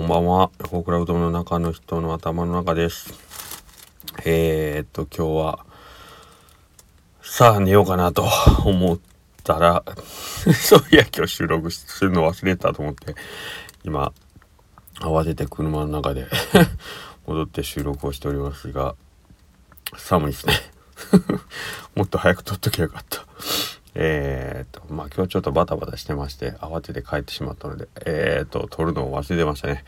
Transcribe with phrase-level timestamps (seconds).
[0.00, 0.50] こんばんは。
[0.58, 3.12] フォークラウドの中の人の頭の中です。
[4.24, 5.66] えー、っと、今日は、
[7.20, 8.26] さあ寝ようかなと
[8.64, 8.98] 思っ
[9.44, 9.84] たら、
[10.58, 13.14] そういや今日収録するの忘れたと思って、
[13.84, 14.14] 今、
[15.00, 16.26] 慌てて車の中で
[17.28, 18.94] 戻って収録をしておりますが、
[19.98, 20.54] 寒いですね
[21.94, 23.26] もっと早く撮っときゃよかった。
[23.94, 29.84] えー、と、まあ今日ちょっとバタバタしてまして、慌てて帰ってしまったので、えー、と、撮るのを忘れてましたね。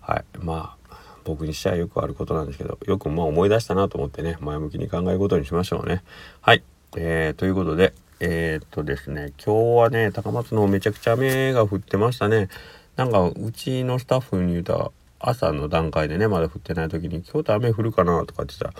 [0.00, 0.24] はい。
[0.38, 6.02] まあ、僕にしちゃよくあることなんですけど、よくまあ思い出したなと思ってね、前向きに考えることにしましょうね。
[6.40, 6.62] はい。
[6.96, 12.48] えー、ということで、えー、っとですね、今日はね、高松のめちゃくちゃ雨が降ってましたね。
[12.96, 14.90] なんか、うちのスタッフに言うた
[15.20, 18.72] 朝の段階でね、まだ降ってない時に、京都雨降るかなとかって言っ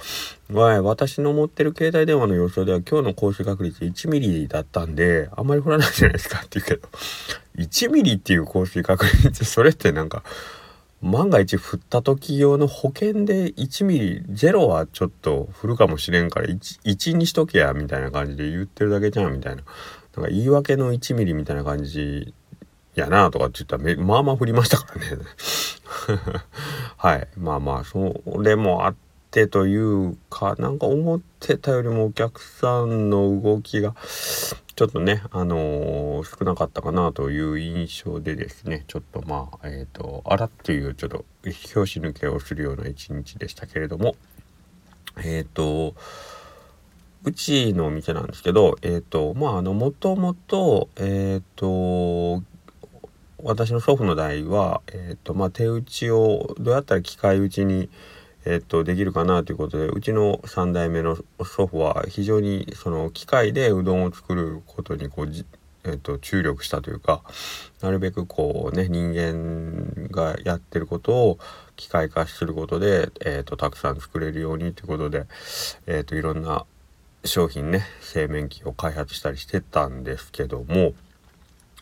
[0.48, 6.88] たら、わ私の持ってる携帯電話の予想では今日の降水確率1ミリだったんで、あんまり降らないじゃないですかって言うけど、
[7.58, 10.22] 1ミリっていう降水確率、それってなんか、
[11.02, 19.62] 万が一降った時用の保険で1ミリ、0はちょっと降るかもしれんから1、1にしとけや、みたいな感じで言ってるだけじゃん、みたいな。
[20.16, 22.32] なんか言い訳の1ミリみたいな感じ
[22.94, 25.22] やなとかって言ったらまあまあ降りましたからね
[26.96, 27.28] はい。
[27.36, 28.94] まあまあそれもあっ
[29.30, 33.94] てというかなんか思ってたよりもお客さんの動きが
[34.74, 44.16] ちょっとねあのー、少なかったかなという印象でですねちょっとまあえっ、ー、とあらっていうちょっと拍子抜けをするような一日でしたけれども
[45.18, 45.94] えっ、ー、と
[47.22, 52.42] うちのお店なんですけど、えっ、ー、と、まあ、あの、もともと、えっ、ー、と、
[53.50, 57.90] 私の祖父の代は、えーとまあ、手打ちをどうやったら機械打ちに、
[58.44, 65.30] えーと、できるかなということでうちの3代目の祖父は非常にその機械でうどんを作ることにこう
[65.82, 67.22] えーと、注力したというか
[67.80, 71.38] なるべくこうね人間がやってることを
[71.74, 75.24] 機械化することで、えーと、たくさん作れるようにということで、
[75.86, 76.66] えーといろんな
[77.24, 80.92] 商品ね製麺機を開発したりしてたんですけども。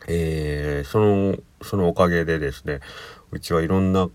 [0.07, 2.79] えー、そのそのおかげでですね
[3.31, 4.09] うちはいろんな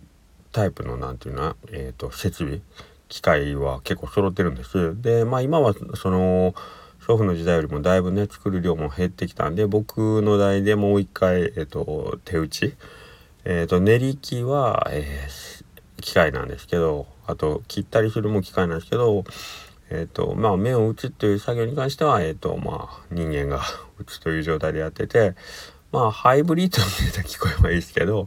[0.52, 2.60] タイプの何て言うの、えーと、設備
[3.08, 5.00] 機械は結構揃ってるんです。
[5.00, 6.54] でまあ今はその
[7.00, 12.74] 祖父の時代よりもだいぶね作る量も減ってきたんで僕の代でもう一回、えーと、手打ち、
[13.44, 19.24] えーと、練り機は、えー、機械なんですけどあと切ったりするも機械なんですけど
[19.90, 23.60] えーとまあ、麺を打つという作業に関しては、えーとまあ、人間が
[23.98, 25.34] 打つという状態でやってて
[25.94, 28.26] まあハイブリッドみたいな聞こえはいいですけど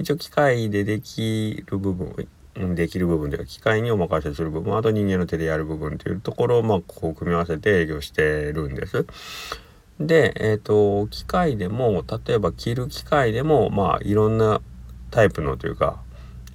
[0.00, 9.06] 一応機械でできる部分できる部分というか機械にお任せする部分あと人間の手でやる部分というところをまあこう組み合わせて営業してるんです。
[10.00, 14.60] で、えっ、ー、と機械でも例えば切る機械でもまあいろんな
[15.12, 16.02] タイプのというか、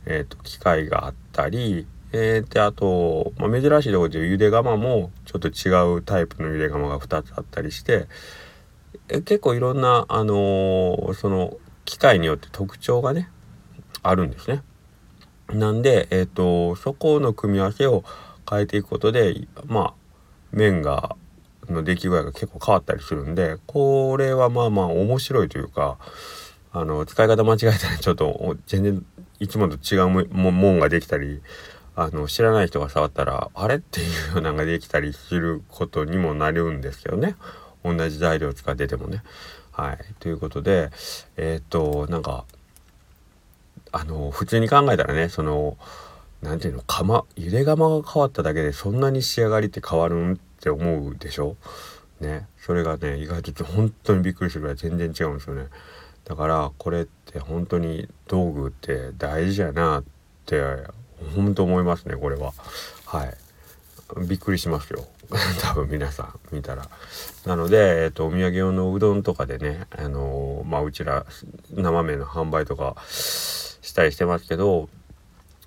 [0.06, 8.07] えっ、ー、と機械があったりえー、であと、まあ、珍しいところでいうゆで釜もちょっと違うタイプのゆで釜が2つあったりして
[9.07, 13.29] 結構いろんな、あのー、その機械によって特徴がね
[14.03, 14.63] あるんですね。
[15.50, 18.03] なんで、えーと、そこの組み合わせを
[18.50, 19.94] 変えていくことでまあ
[20.51, 21.16] 麺が
[21.69, 25.97] の出来具合が結構変わったりするんでこれはまあまあ面白いというか
[26.74, 29.06] あの使い方間違えたら ちょっと全然
[29.40, 31.41] いつもと違うもんができたり
[31.96, 33.75] あの知らない人が触ったらあれ？
[33.75, 37.35] っていうようなのができたりすることにもなるんですけどね
[37.84, 39.24] 同じ材料使っててもね。
[39.72, 40.90] はい、ということで
[41.38, 42.46] えー、っとなんか
[43.92, 45.78] あの普通に考えたらねその
[46.42, 51.56] 何ていうの釜ゆで釜が変わっただけでそんなに仕上がりって変わるんって思うでしょ？
[52.19, 52.47] ね。
[52.58, 55.68] それがね意外と本当にびっくりするぐらい全然違うんですよね。
[56.25, 60.03] だからこれって本当に道具って大事やなっ
[60.46, 60.62] て
[61.36, 62.53] 本当思いますねこれは。
[63.06, 63.34] はい。
[64.28, 65.08] びっくりしますよ
[65.62, 66.90] 多分皆さん見たら。
[67.46, 71.26] なので、えっと、お土産用のうどんとかでね、あのー、まあ、うちら
[71.74, 74.90] 生麺の販売とかしたりしてますけど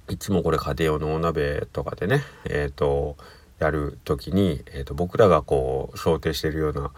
[0.09, 3.17] いつもこれ家庭用のお鍋とかでね、えっと、
[3.59, 6.91] やる時に、えっと、僕らがこう想定してるような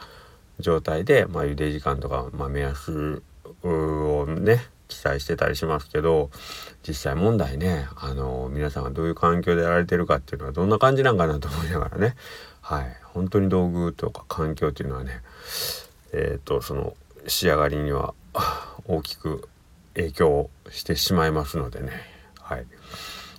[0.59, 3.23] 状態で、まあ、茹で時間とか、まあ、目安
[3.63, 6.31] をね記載してたりしますけど
[6.87, 12.15] 実際問題ねあの皆さんがどういう環境でやられてるかっていうのはどんな感じなんかなと思いながらね。
[12.61, 12.97] はい。
[13.05, 15.23] 本当に道具とか環境っていうのはね
[16.13, 16.95] えっ、ー、とその
[17.27, 18.15] 仕上がりには
[18.87, 19.49] 大きく
[19.95, 21.93] 影響してしまいますのでね。
[22.41, 22.67] はい。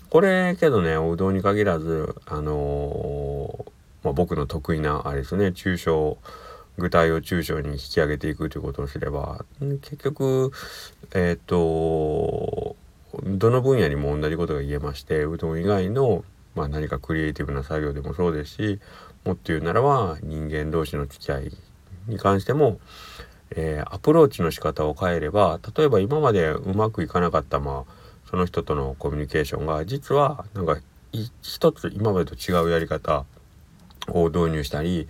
[0.10, 3.72] これけどねおうどんに限らずあのー、
[4.04, 6.18] まあ、僕の得意なあれですね抽象
[6.78, 10.52] 具体を抽象に引き上げていくということをすれば結局
[11.14, 12.76] えっ、ー、と
[13.24, 16.24] どの分野にも同じことが言えましてうどん以外の、
[16.56, 18.80] まあ、何かクリエイティブな作業でもそうですし
[19.26, 21.52] もっと言うならば人間同士の付き合い
[22.08, 22.80] に関しても、
[23.52, 27.92] えー、アプローチの仕方を変えれば例えば今までうまくいかなかったまあ
[28.30, 30.78] その人とのコミュニケーションが実はなんか
[31.42, 33.26] 一つ今までと違うやり方
[34.10, 35.08] を導入したり、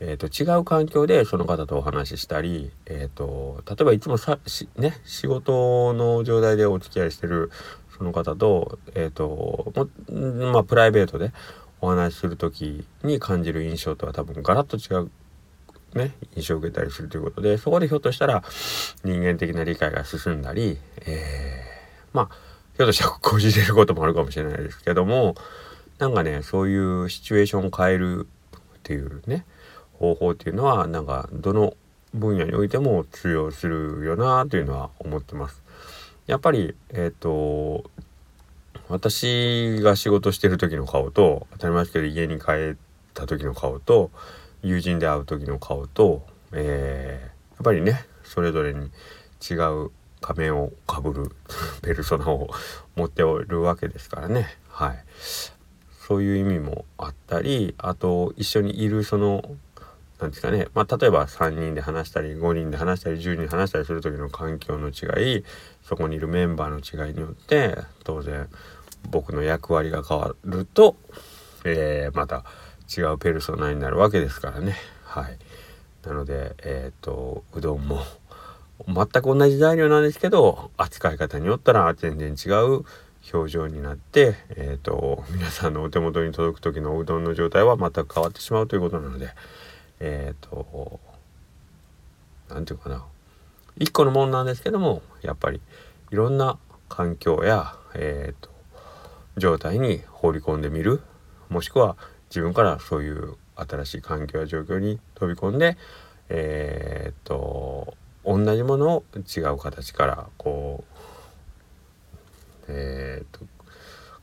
[0.00, 4.38] えーと、違う環境でその方とお話ししたり、えーと、例えばいつもさ
[4.76, 7.50] ね、仕事の状態でお付き合いしてる
[7.96, 9.72] その方と,、えーと
[10.52, 11.32] まあ、プライベートで
[11.80, 15.10] お話しする時に感じる印象とは多分ガラッと違う
[15.94, 18.42] ね、印象を受けたりするということでそこでひょっとしたら
[19.04, 20.76] 人間的な理解が進んだり、
[21.06, 22.28] えー、まあ
[22.76, 25.36] ひょっとしたらこじれることもあるかもしれないですけども
[25.98, 28.26] なんかねそういうシチュエーションを変える
[28.56, 29.44] っていうね
[29.98, 31.74] 方法っていうのはなんかどの
[32.14, 35.62] 分野においても通用するよなというのは思ってます。
[36.26, 37.90] やっぱりえっ、ー、と
[38.88, 42.76] 私が仕事してる時の顔と当たり前ですけど家に帰っ
[43.14, 44.10] た時の顔と
[44.62, 48.90] 友人で会う時の顔と、えー、やっぱりねそれぞれに
[49.50, 49.90] 違う
[50.20, 51.36] 仮面をかぶる
[51.82, 52.50] ペルソナを
[52.96, 55.04] 持っておるわけですからねはい
[56.06, 59.42] そういう意味もあったりあと一緒にいるその
[60.24, 60.68] 何ですかね。
[60.74, 65.44] まあ例えば3人で話したり5人で話したり10人で話したりする時の環境の違い
[65.82, 68.48] そこにいるメンバーの違いによって当然
[69.10, 70.96] 僕の役割が変わると、
[71.64, 72.44] えー、また
[72.96, 74.76] 違うペルソナになるわけですからね。
[75.04, 75.38] はい。
[76.06, 78.00] なのでえっ、ー、とうどんも
[78.88, 82.84] 全く同じ材料なんですけど扱い方によったら全然違う
[83.32, 89.30] 表情になって、えーと、皆さんのお手元に届く時のおうどんの状態は全く変わってしまうということなので
[90.04, 91.00] えっ、ー、と
[92.50, 93.04] 何て言うかな。
[93.76, 95.60] 一個のもんなんですけどもやっぱり
[96.12, 96.58] いろんな
[96.88, 98.50] 環境や、えーと、
[99.36, 101.00] 状態に放り込んでみる
[101.48, 101.96] もしくは
[102.30, 105.76] 自分からそういう新しい環境や状況に飛び込んで
[106.28, 110.84] えっ、ー、と同じものを違う形からこ
[112.68, 113.44] うえっ、ー、と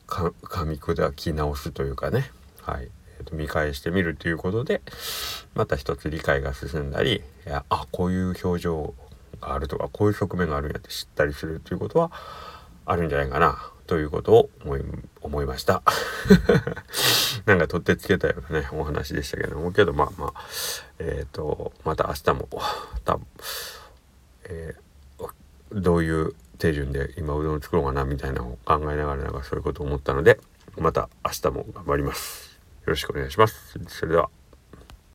[0.06, 2.30] 噛み砕き直すというかね、
[2.62, 2.88] はい、
[3.32, 4.82] 見返してみるということで
[5.54, 8.94] また一つ理解が進んだりいやあこういう表情
[9.40, 12.10] があるとかこういう側面があるんやって知ったりするということは
[12.86, 14.82] あるんじゃないかなということを思い
[15.20, 15.82] 思いました
[17.46, 20.44] なんか取ってつけたようなねお話でしたけどもけどまあまあ
[20.98, 22.48] えっ、ー、とまた明日も
[23.04, 23.26] 多分
[24.44, 30.38] えー、どういう手順で今うどん作ろうかなみたいなのを考えながらなんかそういうことを思ったので
[30.78, 32.51] また明日も頑張ります。
[32.82, 33.78] よろしくお願いします。
[33.88, 34.41] それでは。